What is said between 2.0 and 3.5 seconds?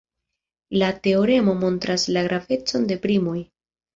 la gravecon de primoj.